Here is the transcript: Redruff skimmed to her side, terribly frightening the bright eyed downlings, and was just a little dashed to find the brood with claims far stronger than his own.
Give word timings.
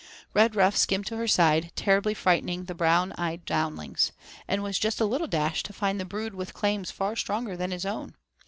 Redruff 0.33 0.75
skimmed 0.75 1.05
to 1.05 1.17
her 1.17 1.27
side, 1.27 1.71
terribly 1.75 2.15
frightening 2.15 2.63
the 2.65 2.73
bright 2.73 3.11
eyed 3.19 3.45
downlings, 3.45 4.11
and 4.47 4.63
was 4.63 4.79
just 4.79 4.99
a 4.99 5.05
little 5.05 5.27
dashed 5.27 5.67
to 5.67 5.73
find 5.73 5.99
the 5.99 6.05
brood 6.05 6.33
with 6.33 6.55
claims 6.55 6.89
far 6.89 7.15
stronger 7.15 7.55
than 7.55 7.69
his 7.69 7.85
own. 7.85 8.15